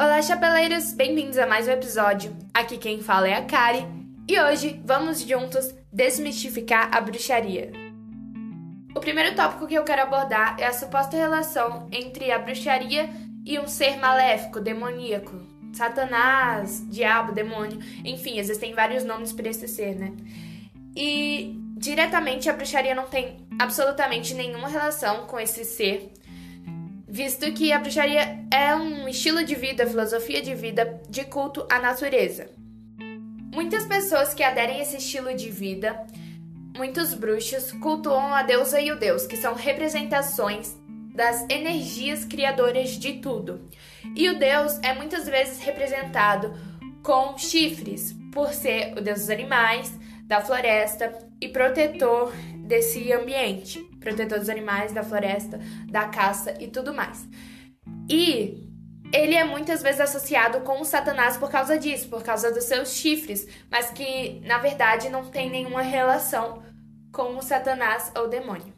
Olá, 0.00 0.22
chapeleiros! 0.22 0.92
Bem-vindos 0.92 1.36
a 1.38 1.44
mais 1.44 1.66
um 1.66 1.72
episódio. 1.72 2.32
Aqui 2.54 2.78
quem 2.78 3.02
fala 3.02 3.26
é 3.26 3.34
a 3.34 3.44
Kari 3.44 3.84
e 4.28 4.40
hoje 4.40 4.80
vamos 4.84 5.20
juntos 5.20 5.74
desmistificar 5.92 6.88
a 6.96 7.00
bruxaria. 7.00 7.72
O 8.94 9.00
primeiro 9.00 9.34
tópico 9.34 9.66
que 9.66 9.74
eu 9.74 9.82
quero 9.82 10.02
abordar 10.02 10.54
é 10.60 10.66
a 10.66 10.72
suposta 10.72 11.16
relação 11.16 11.88
entre 11.90 12.30
a 12.30 12.38
bruxaria 12.38 13.10
e 13.44 13.58
um 13.58 13.66
ser 13.66 13.96
maléfico, 13.96 14.60
demoníaco. 14.60 15.40
Satanás, 15.72 16.86
diabo, 16.88 17.32
demônio, 17.32 17.80
enfim, 18.04 18.38
existem 18.38 18.74
vários 18.74 19.02
nomes 19.02 19.32
para 19.32 19.48
esse 19.48 19.66
ser, 19.66 19.96
né? 19.96 20.12
E 20.94 21.58
diretamente 21.76 22.48
a 22.48 22.52
bruxaria 22.52 22.94
não 22.94 23.08
tem 23.08 23.44
absolutamente 23.58 24.32
nenhuma 24.32 24.68
relação 24.68 25.26
com 25.26 25.40
esse 25.40 25.64
ser, 25.64 26.12
visto 27.18 27.52
que 27.52 27.72
a 27.72 27.80
bruxaria 27.80 28.46
é 28.48 28.76
um 28.76 29.08
estilo 29.08 29.42
de 29.42 29.56
vida, 29.56 29.84
filosofia 29.84 30.40
de 30.40 30.54
vida 30.54 31.00
de 31.10 31.24
culto 31.24 31.66
à 31.68 31.80
natureza. 31.80 32.48
Muitas 33.52 33.84
pessoas 33.86 34.32
que 34.32 34.44
aderem 34.44 34.76
a 34.76 34.82
esse 34.82 34.98
estilo 34.98 35.34
de 35.34 35.50
vida, 35.50 36.06
muitos 36.76 37.14
bruxos, 37.14 37.72
cultuam 37.72 38.32
a 38.32 38.44
deusa 38.44 38.80
e 38.80 38.92
o 38.92 38.96
deus, 38.96 39.26
que 39.26 39.36
são 39.36 39.54
representações 39.54 40.76
das 41.12 41.44
energias 41.50 42.24
criadoras 42.24 42.90
de 42.90 43.14
tudo. 43.14 43.68
E 44.14 44.28
o 44.28 44.38
deus 44.38 44.78
é 44.84 44.94
muitas 44.94 45.26
vezes 45.26 45.58
representado 45.58 46.54
com 47.02 47.36
chifres, 47.36 48.14
por 48.32 48.52
ser 48.52 48.92
o 48.96 49.00
deus 49.00 49.18
dos 49.18 49.30
animais, 49.30 49.92
da 50.22 50.40
floresta 50.40 51.18
e 51.40 51.48
protetor 51.48 52.32
desse 52.68 53.12
ambiente, 53.12 53.80
protetor 53.98 54.38
dos 54.38 54.48
animais, 54.48 54.92
da 54.92 55.02
floresta, 55.02 55.58
da 55.90 56.06
caça 56.06 56.54
e 56.60 56.68
tudo 56.68 56.94
mais. 56.94 57.26
E 58.08 58.68
ele 59.12 59.34
é 59.34 59.42
muitas 59.42 59.82
vezes 59.82 60.00
associado 60.00 60.60
com 60.60 60.80
o 60.80 60.84
Satanás 60.84 61.36
por 61.38 61.50
causa 61.50 61.78
disso, 61.78 62.08
por 62.08 62.22
causa 62.22 62.52
dos 62.52 62.64
seus 62.64 62.92
chifres, 62.92 63.48
mas 63.70 63.90
que 63.90 64.40
na 64.44 64.58
verdade 64.58 65.08
não 65.08 65.24
tem 65.24 65.48
nenhuma 65.50 65.80
relação 65.80 66.62
com 67.10 67.36
o 67.36 67.42
Satanás 67.42 68.12
ou 68.14 68.28
demônio. 68.28 68.74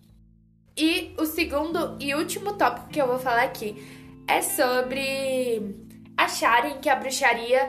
E 0.76 1.12
o 1.18 1.26
segundo 1.26 1.96
e 2.00 2.14
último 2.14 2.54
tópico 2.54 2.88
que 2.88 3.02
eu 3.02 3.08
vou 3.08 3.18
falar 3.18 3.42
aqui 3.42 3.84
é 4.28 4.40
sobre 4.40 5.74
acharem 6.16 6.78
que 6.78 6.88
a 6.88 6.94
bruxaria 6.94 7.68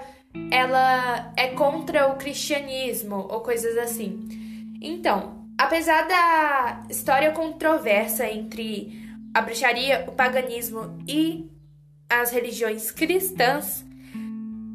ela 0.51 1.33
é 1.35 1.47
contra 1.47 2.07
o 2.07 2.15
cristianismo 2.15 3.27
ou 3.29 3.41
coisas 3.41 3.75
assim. 3.77 4.27
Então, 4.79 5.40
apesar 5.61 6.07
da 6.07 6.83
história 6.89 7.31
controversa 7.31 8.25
entre 8.25 8.99
a 9.31 9.41
bruxaria, 9.41 10.05
o 10.07 10.11
paganismo 10.11 10.97
e 11.07 11.51
as 12.09 12.31
religiões 12.31 12.89
cristãs, 12.89 13.85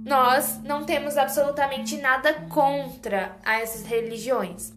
nós 0.05 0.63
não 0.63 0.85
temos 0.85 1.17
absolutamente 1.17 1.97
nada 1.97 2.33
contra 2.49 3.37
essas 3.45 3.85
religiões. 3.85 4.73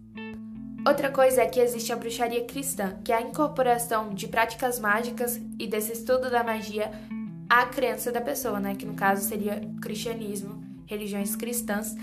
Outra 0.86 1.12
coisa 1.12 1.44
é 1.44 1.46
que 1.46 1.60
existe 1.60 1.94
a 1.94 1.96
bruxaria 1.96 2.44
cristã, 2.44 2.98
que 3.04 3.12
é 3.12 3.18
a 3.18 3.22
incorporação 3.22 4.10
de 4.10 4.28
práticas 4.28 4.80
mágicas 4.80 5.40
e 5.60 5.68
desse 5.68 5.94
estudo 5.94 6.32
da 6.32 6.44
magia 6.44 6.92
à 7.48 7.68
crença 7.68 8.12
da 8.12 8.20
pessoa, 8.20 8.60
né? 8.60 8.74
Que 8.74 8.86
no 8.86 8.96
caso 8.96 9.28
seria 9.28 9.62
cristianismo 9.80 10.64
religiões 10.88 11.36
cristãs. 11.36 11.96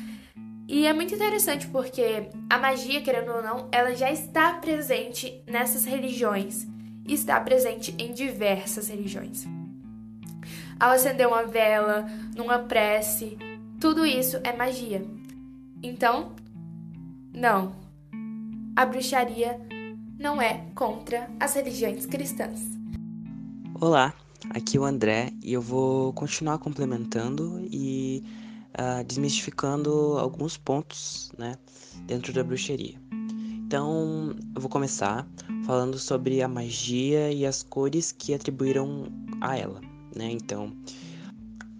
E 0.68 0.84
é 0.84 0.92
muito 0.92 1.14
interessante 1.14 1.68
porque 1.68 2.28
a 2.50 2.58
magia, 2.58 3.00
querendo 3.00 3.30
ou 3.30 3.42
não, 3.42 3.68
ela 3.70 3.94
já 3.94 4.10
está 4.10 4.54
presente 4.54 5.40
nessas 5.46 5.84
religiões. 5.84 6.66
Está 7.06 7.40
presente 7.40 7.94
em 7.96 8.12
diversas 8.12 8.88
religiões. 8.88 9.44
Ao 10.78 10.90
acender 10.90 11.28
uma 11.28 11.44
vela, 11.44 12.04
numa 12.34 12.58
prece, 12.58 13.38
tudo 13.80 14.04
isso 14.04 14.38
é 14.42 14.56
magia. 14.56 15.04
Então, 15.80 16.32
não. 17.32 17.76
A 18.74 18.84
bruxaria 18.84 19.60
não 20.18 20.42
é 20.42 20.66
contra 20.74 21.30
as 21.38 21.54
religiões 21.54 22.06
cristãs. 22.06 22.60
Olá, 23.80 24.12
aqui 24.50 24.78
é 24.78 24.80
o 24.80 24.84
André 24.84 25.30
e 25.44 25.52
eu 25.52 25.62
vou 25.62 26.12
continuar 26.14 26.58
complementando 26.58 27.64
e 27.70 28.24
uh, 28.78 29.04
desmistificando 29.04 30.18
alguns 30.18 30.56
pontos 30.56 31.32
né, 31.38 31.56
dentro 32.06 32.32
da 32.32 32.44
bruxaria. 32.44 33.00
Então, 33.66 34.36
eu 34.54 34.60
vou 34.60 34.70
começar 34.70 35.26
falando 35.64 35.98
sobre 35.98 36.40
a 36.40 36.46
magia 36.46 37.32
e 37.32 37.44
as 37.44 37.64
cores 37.64 38.12
que 38.12 38.32
atribuíram 38.32 39.08
a 39.40 39.56
ela. 39.56 39.80
Né? 40.14 40.30
Então, 40.30 40.72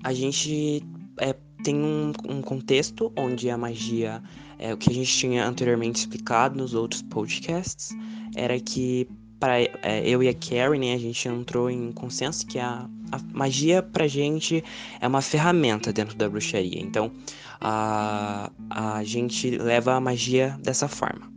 a 0.03 0.13
gente 0.13 0.83
é, 1.19 1.33
tem 1.63 1.77
um, 1.77 2.13
um, 2.29 2.43
contexto 2.43 3.13
onde 3.17 3.49
a 3.51 3.57
magia, 3.57 4.21
é, 4.59 4.75
o 4.75 4.77
que 4.77 4.91
a 4.91 4.95
gente 4.95 5.17
tinha 5.17 5.47
anteriormente 5.47 6.01
explicado 6.01 6.57
nos 6.59 6.75
outros 6.75 7.03
podcasts, 7.03 7.91
era 8.35 8.59
que 8.59 9.09
para 9.39 9.61
é, 9.61 10.03
eu 10.05 10.23
e 10.23 10.29
a 10.29 10.35
Carrie, 10.35 10.79
né, 10.79 10.95
a 10.95 10.99
gente 10.99 11.29
entrou 11.29 11.71
em 11.71 11.93
consenso 11.93 12.47
que 12.47 12.59
a, 12.59 12.89
a 13.13 13.19
magia 13.33 13.83
pra 13.83 14.07
gente 14.07 14.65
é 15.01 15.07
uma 15.07 15.23
ferramenta 15.23 15.93
dentro 15.93 16.17
da 16.17 16.29
bruxaria. 16.29 16.81
Então, 16.81 17.13
a, 17.61 18.51
a 18.71 19.05
gente 19.05 19.51
leva 19.51 19.95
a 19.95 20.01
magia 20.01 20.59
dessa 20.63 20.89
forma. 20.89 21.31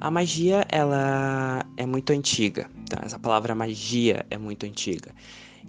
A 0.00 0.10
magia, 0.10 0.66
ela 0.68 1.64
é 1.76 1.86
muito 1.86 2.12
antiga, 2.12 2.68
tá? 2.88 3.00
Essa 3.04 3.20
palavra 3.20 3.54
magia 3.54 4.26
é 4.30 4.36
muito 4.36 4.66
antiga. 4.66 5.14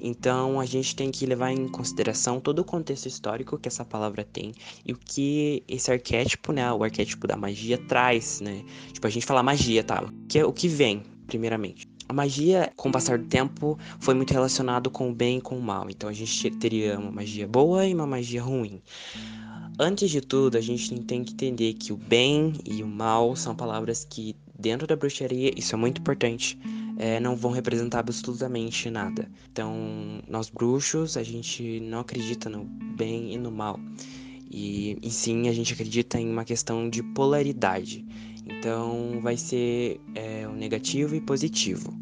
Então, 0.01 0.59
a 0.59 0.65
gente 0.65 0.95
tem 0.95 1.11
que 1.11 1.23
levar 1.25 1.51
em 1.51 1.67
consideração 1.67 2.39
todo 2.39 2.59
o 2.59 2.65
contexto 2.65 3.05
histórico 3.05 3.59
que 3.59 3.67
essa 3.67 3.85
palavra 3.85 4.23
tem 4.23 4.51
e 4.83 4.91
o 4.91 4.97
que 4.97 5.63
esse 5.67 5.91
arquétipo, 5.91 6.51
né, 6.51 6.71
o 6.73 6.83
arquétipo 6.83 7.27
da 7.27 7.37
magia 7.37 7.77
traz, 7.77 8.41
né? 8.41 8.63
Tipo, 8.91 9.05
a 9.05 9.09
gente 9.09 9.25
fala 9.25 9.43
magia, 9.43 9.83
tá? 9.83 10.03
Que 10.27 10.39
é 10.39 10.45
o 10.45 10.51
que 10.51 10.67
vem, 10.67 11.03
primeiramente. 11.27 11.87
A 12.07 12.13
magia, 12.13 12.71
com 12.75 12.89
o 12.89 12.91
passar 12.91 13.17
do 13.17 13.25
tempo, 13.25 13.77
foi 13.99 14.13
muito 14.13 14.31
relacionado 14.31 14.91
com 14.91 15.09
o 15.09 15.15
bem 15.15 15.37
e 15.37 15.41
com 15.41 15.57
o 15.57 15.61
mal. 15.61 15.89
Então 15.89 16.09
a 16.09 16.13
gente 16.13 16.51
teria 16.51 16.99
uma 16.99 17.11
magia 17.11 17.47
boa 17.47 17.85
e 17.85 17.93
uma 17.93 18.05
magia 18.05 18.41
ruim. 18.41 18.81
Antes 19.79 20.11
de 20.11 20.21
tudo, 20.21 20.57
a 20.57 20.61
gente 20.61 20.93
tem 21.01 21.23
que 21.23 21.33
entender 21.33 21.73
que 21.73 21.91
o 21.91 21.97
bem 21.97 22.53
e 22.63 22.83
o 22.83 22.87
mal 22.87 23.35
são 23.35 23.55
palavras 23.55 24.05
que, 24.07 24.35
dentro 24.57 24.85
da 24.85 24.95
bruxaria, 24.95 25.51
isso 25.57 25.73
é 25.73 25.77
muito 25.77 25.99
importante, 25.99 26.59
é, 26.97 27.19
não 27.19 27.35
vão 27.35 27.51
representar 27.51 27.99
absolutamente 27.99 28.89
nada. 28.91 29.27
Então, 29.51 30.21
nós 30.27 30.49
bruxos, 30.49 31.17
a 31.17 31.23
gente 31.23 31.79
não 31.79 31.99
acredita 32.01 32.49
no 32.49 32.65
bem 32.95 33.33
e 33.33 33.37
no 33.37 33.51
mal. 33.51 33.79
E, 34.53 34.97
e 35.01 35.09
sim, 35.09 35.49
a 35.49 35.51
gente 35.51 35.73
acredita 35.73 36.19
em 36.19 36.29
uma 36.29 36.45
questão 36.45 36.87
de 36.89 37.01
polaridade. 37.01 38.05
Então 38.45 39.19
vai 39.21 39.35
ser 39.35 39.99
é, 40.13 40.47
o 40.47 40.53
negativo 40.53 41.15
e 41.15 41.21
positivo. 41.21 41.93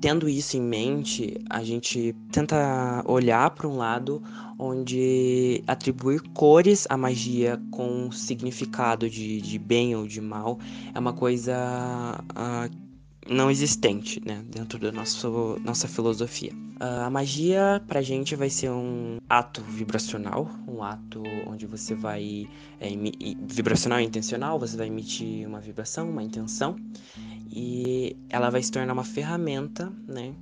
Tendo 0.00 0.28
isso 0.28 0.56
em 0.56 0.60
mente, 0.60 1.36
a 1.48 1.62
gente 1.62 2.12
tenta 2.32 3.04
olhar 3.06 3.48
para 3.50 3.68
um 3.68 3.76
lado 3.76 4.20
onde 4.58 5.62
atribuir 5.64 6.20
cores 6.34 6.88
à 6.90 6.96
magia 6.96 7.62
com 7.70 8.10
significado 8.10 9.08
de, 9.08 9.40
de 9.40 9.58
bem 9.60 9.94
ou 9.94 10.04
de 10.04 10.20
mal 10.20 10.58
é 10.92 10.98
uma 10.98 11.12
coisa 11.12 12.18
uh, 12.32 12.92
não 13.28 13.50
existente, 13.50 14.20
né, 14.26 14.44
dentro 14.48 14.78
da 14.78 14.90
nossa, 14.90 15.28
nossa 15.64 15.86
filosofia. 15.86 16.52
Uh, 16.80 17.06
a 17.06 17.10
magia 17.10 17.80
pra 17.86 18.02
gente 18.02 18.34
vai 18.34 18.50
ser 18.50 18.70
um 18.70 19.18
ato 19.28 19.62
vibracional, 19.62 20.48
um 20.72 20.82
ato 20.82 21.22
onde 21.46 21.66
você 21.66 21.94
vai 21.94 22.48
é, 22.80 22.88
vibracional 23.46 24.00
e 24.00 24.04
intencional, 24.04 24.58
você 24.58 24.76
vai 24.76 24.86
emitir 24.86 25.46
uma 25.46 25.60
vibração, 25.60 26.08
uma 26.08 26.22
intenção, 26.22 26.76
e 27.50 28.16
ela 28.28 28.50
vai 28.50 28.62
se 28.62 28.72
tornar 28.72 28.92
uma 28.92 29.04
ferramenta, 29.04 29.92
né? 30.06 30.34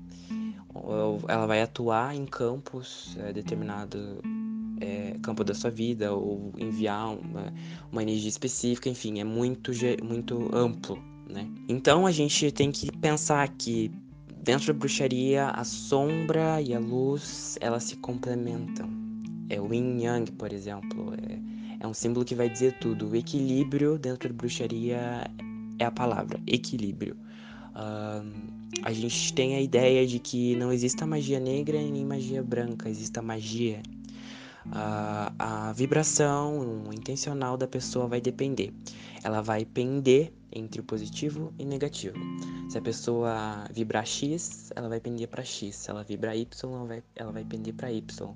Ela 1.28 1.46
vai 1.46 1.62
atuar 1.62 2.14
em 2.14 2.24
campos 2.24 3.16
é, 3.18 3.32
determinado 3.32 3.98
é, 4.80 5.16
campo 5.20 5.42
da 5.42 5.52
sua 5.52 5.70
vida 5.70 6.12
ou 6.12 6.52
enviar 6.56 7.10
uma, 7.10 7.52
uma 7.90 8.02
energia 8.02 8.28
específica, 8.28 8.88
enfim, 8.88 9.18
é 9.18 9.24
muito, 9.24 9.72
muito 10.02 10.48
amplo 10.54 11.10
né? 11.30 11.48
Então 11.68 12.06
a 12.06 12.10
gente 12.10 12.50
tem 12.50 12.70
que 12.70 12.90
pensar 12.98 13.48
que 13.48 13.90
dentro 14.42 14.72
da 14.72 14.78
bruxaria 14.78 15.48
a 15.48 15.64
sombra 15.64 16.60
e 16.60 16.74
a 16.74 16.78
luz 16.78 17.56
elas 17.60 17.84
se 17.84 17.96
complementam. 17.96 18.99
É 19.50 19.60
o 19.60 19.72
yin 19.74 20.00
yang, 20.00 20.30
por 20.32 20.52
exemplo, 20.52 21.12
é, 21.14 21.38
é 21.80 21.86
um 21.86 21.92
símbolo 21.92 22.24
que 22.24 22.36
vai 22.36 22.48
dizer 22.48 22.78
tudo. 22.78 23.08
O 23.08 23.16
equilíbrio 23.16 23.98
dentro 23.98 24.28
da 24.28 24.34
bruxaria 24.34 25.28
é 25.78 25.84
a 25.84 25.90
palavra 25.90 26.40
equilíbrio. 26.46 27.16
Uh, 27.70 28.60
a 28.82 28.92
gente 28.92 29.32
tem 29.34 29.56
a 29.56 29.60
ideia 29.60 30.06
de 30.06 30.18
que 30.18 30.54
não 30.56 30.72
exista 30.72 31.06
magia 31.06 31.40
negra 31.40 31.78
nem 31.78 32.04
magia 32.04 32.42
branca, 32.42 32.88
exista 32.88 33.20
magia. 33.20 33.82
Uh, 34.66 35.32
a 35.38 35.72
vibração 35.72 36.90
intencional 36.92 37.56
da 37.56 37.66
pessoa 37.66 38.06
vai 38.06 38.20
depender. 38.20 38.72
Ela 39.24 39.40
vai 39.40 39.64
pender 39.64 40.32
entre 40.52 40.80
o 40.80 40.84
positivo 40.84 41.52
e 41.58 41.64
negativo. 41.64 42.16
Se 42.68 42.78
a 42.78 42.80
pessoa 42.82 43.64
vibrar 43.72 44.06
X, 44.06 44.70
ela 44.76 44.88
vai 44.88 45.00
pender 45.00 45.28
para 45.28 45.44
X. 45.44 45.76
Se 45.76 45.90
ela 45.90 46.04
vibrar 46.04 46.36
Y, 46.36 46.72
ela 46.72 46.84
vai, 46.84 47.02
ela 47.16 47.32
vai 47.32 47.44
pender 47.44 47.74
para 47.74 47.90
Y. 47.90 48.34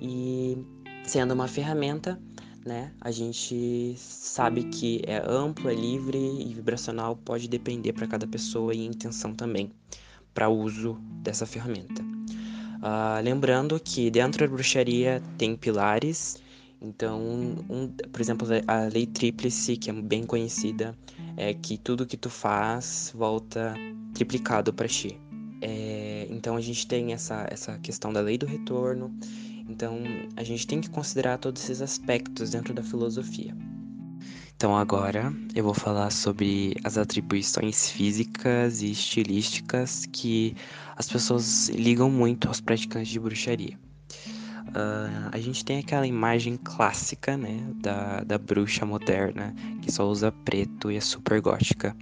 E 0.00 0.56
sendo 1.04 1.34
uma 1.34 1.46
ferramenta, 1.46 2.20
né, 2.64 2.92
a 3.00 3.10
gente 3.10 3.94
sabe 3.96 4.64
que 4.64 5.02
é 5.06 5.22
amplo, 5.26 5.70
é 5.70 5.74
livre 5.74 6.18
e 6.18 6.54
vibracional, 6.54 7.16
pode 7.16 7.48
depender 7.48 7.92
para 7.92 8.06
cada 8.06 8.26
pessoa 8.26 8.74
e 8.74 8.86
intenção 8.86 9.34
também 9.34 9.70
para 10.32 10.48
uso 10.48 10.98
dessa 11.22 11.44
ferramenta. 11.46 12.02
Uh, 12.02 13.22
lembrando 13.22 13.78
que 13.78 14.10
dentro 14.10 14.46
da 14.46 14.52
bruxaria 14.52 15.22
tem 15.36 15.54
pilares, 15.54 16.38
então, 16.80 17.20
um, 17.68 17.88
por 18.10 18.20
exemplo, 18.20 18.48
a 18.66 18.84
lei 18.84 19.06
tríplice, 19.06 19.76
que 19.76 19.90
é 19.90 19.92
bem 19.92 20.24
conhecida, 20.24 20.96
é 21.36 21.52
que 21.52 21.76
tudo 21.76 22.06
que 22.06 22.16
tu 22.16 22.30
faz 22.30 23.12
volta 23.14 23.74
triplicado 24.14 24.72
para 24.72 24.88
ti. 24.88 25.20
É, 25.60 26.26
então, 26.30 26.56
a 26.56 26.60
gente 26.60 26.86
tem 26.86 27.12
essa, 27.12 27.46
essa 27.50 27.78
questão 27.80 28.12
da 28.12 28.20
lei 28.20 28.38
do 28.38 28.46
retorno. 28.46 29.14
Então, 29.70 30.02
a 30.36 30.42
gente 30.42 30.66
tem 30.66 30.80
que 30.80 30.90
considerar 30.90 31.38
todos 31.38 31.62
esses 31.62 31.80
aspectos 31.80 32.50
dentro 32.50 32.74
da 32.74 32.82
filosofia. 32.82 33.56
Então, 34.56 34.76
agora 34.76 35.32
eu 35.54 35.62
vou 35.62 35.72
falar 35.72 36.10
sobre 36.10 36.76
as 36.82 36.98
atribuições 36.98 37.88
físicas 37.88 38.82
e 38.82 38.90
estilísticas 38.90 40.06
que 40.12 40.56
as 40.96 41.08
pessoas 41.08 41.68
ligam 41.68 42.10
muito 42.10 42.48
aos 42.48 42.60
praticantes 42.60 43.10
de 43.10 43.20
bruxaria. 43.20 43.78
Uh, 44.68 45.30
a 45.32 45.38
gente 45.38 45.64
tem 45.64 45.78
aquela 45.78 46.06
imagem 46.06 46.58
clássica, 46.62 47.36
né, 47.36 47.58
da, 47.76 48.22
da 48.22 48.38
bruxa 48.38 48.84
moderna, 48.84 49.54
que 49.80 49.90
só 49.90 50.06
usa 50.06 50.30
preto 50.30 50.90
e 50.90 50.96
é 50.96 51.00
super 51.00 51.40
gótica. 51.40 51.96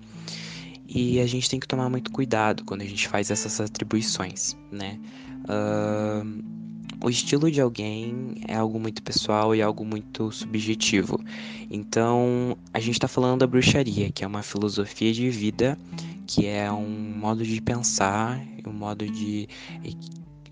E 0.88 1.20
a 1.20 1.26
gente 1.26 1.48
tem 1.50 1.60
que 1.60 1.68
tomar 1.68 1.88
muito 1.90 2.10
cuidado 2.10 2.64
quando 2.64 2.80
a 2.80 2.86
gente 2.86 3.06
faz 3.08 3.30
essas 3.30 3.60
atribuições, 3.60 4.56
né? 4.72 4.98
Uh, 5.44 6.58
o 7.02 7.08
estilo 7.08 7.50
de 7.50 7.60
alguém 7.60 8.34
é 8.46 8.56
algo 8.56 8.78
muito 8.80 9.02
pessoal 9.02 9.54
e 9.54 9.62
algo 9.62 9.84
muito 9.84 10.32
subjetivo. 10.32 11.22
Então, 11.70 12.56
a 12.72 12.80
gente 12.80 12.94
está 12.94 13.06
falando 13.06 13.40
da 13.40 13.46
bruxaria, 13.46 14.10
que 14.10 14.24
é 14.24 14.26
uma 14.26 14.42
filosofia 14.42 15.12
de 15.12 15.30
vida, 15.30 15.78
que 16.26 16.46
é 16.46 16.70
um 16.72 17.14
modo 17.16 17.44
de 17.44 17.60
pensar, 17.60 18.42
um 18.66 18.72
modo 18.72 19.06
de. 19.06 19.48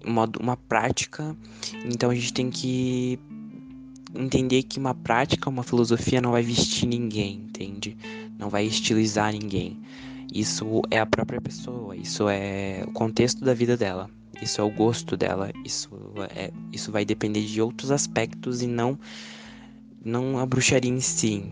Um 0.06 0.12
modo, 0.12 0.38
uma 0.40 0.56
prática. 0.56 1.36
Então, 1.84 2.10
a 2.10 2.14
gente 2.14 2.32
tem 2.32 2.48
que 2.48 3.18
entender 4.14 4.62
que 4.62 4.78
uma 4.78 4.94
prática, 4.94 5.50
uma 5.50 5.64
filosofia 5.64 6.20
não 6.20 6.30
vai 6.30 6.42
vestir 6.42 6.86
ninguém, 6.86 7.42
entende? 7.48 7.96
Não 8.38 8.48
vai 8.48 8.64
estilizar 8.64 9.32
ninguém. 9.32 9.78
Isso 10.32 10.82
é 10.90 11.00
a 11.00 11.06
própria 11.06 11.40
pessoa, 11.40 11.96
isso 11.96 12.28
é 12.28 12.84
o 12.86 12.92
contexto 12.92 13.44
da 13.44 13.54
vida 13.54 13.76
dela 13.76 14.08
isso 14.42 14.60
é 14.60 14.64
o 14.64 14.70
gosto 14.70 15.16
dela, 15.16 15.50
isso, 15.64 15.90
é, 16.34 16.50
isso 16.72 16.92
vai 16.92 17.04
depender 17.04 17.42
de 17.42 17.60
outros 17.60 17.90
aspectos 17.90 18.62
e 18.62 18.66
não, 18.66 18.98
não 20.04 20.38
a 20.38 20.46
bruxaria 20.46 20.90
em 20.90 21.00
si. 21.00 21.44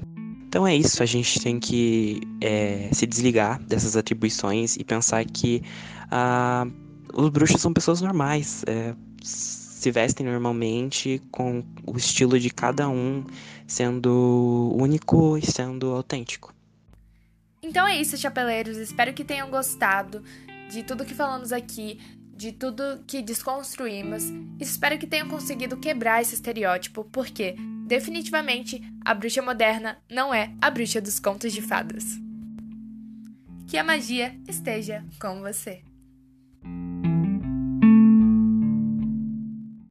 Então 0.46 0.66
é 0.66 0.76
isso, 0.76 1.02
a 1.02 1.06
gente 1.06 1.40
tem 1.40 1.58
que 1.58 2.20
é, 2.40 2.88
se 2.92 3.06
desligar 3.06 3.60
dessas 3.62 3.96
atribuições 3.96 4.76
e 4.76 4.84
pensar 4.84 5.24
que 5.24 5.62
ah, 6.10 6.66
os 7.12 7.28
bruxos 7.28 7.60
são 7.60 7.72
pessoas 7.72 8.00
normais, 8.00 8.64
é, 8.66 8.94
se 9.22 9.90
vestem 9.90 10.24
normalmente 10.26 11.20
com 11.30 11.64
o 11.84 11.96
estilo 11.96 12.38
de 12.38 12.50
cada 12.50 12.88
um 12.88 13.24
sendo 13.66 14.72
único 14.78 15.36
e 15.36 15.44
sendo 15.44 15.92
autêntico. 15.92 16.54
Então 17.62 17.86
é 17.86 18.00
isso, 18.00 18.16
chapeleiros. 18.16 18.76
Espero 18.76 19.12
que 19.12 19.24
tenham 19.24 19.50
gostado 19.50 20.22
de 20.70 20.82
tudo 20.82 21.04
que 21.04 21.14
falamos 21.14 21.50
aqui 21.50 21.98
de 22.36 22.52
tudo 22.52 23.02
que 23.06 23.22
desconstruímos 23.22 24.24
espero 24.58 24.98
que 24.98 25.06
tenham 25.06 25.28
conseguido 25.28 25.76
quebrar 25.76 26.22
esse 26.22 26.34
estereótipo, 26.34 27.04
porque, 27.04 27.56
definitivamente, 27.86 28.82
a 29.04 29.14
bruxa 29.14 29.42
moderna 29.42 29.98
não 30.10 30.32
é 30.32 30.52
a 30.60 30.70
bruxa 30.70 31.00
dos 31.00 31.20
contos 31.20 31.52
de 31.52 31.62
fadas. 31.62 32.04
Que 33.66 33.78
a 33.78 33.84
magia 33.84 34.38
esteja 34.48 35.04
com 35.18 35.40
você. 35.40 35.82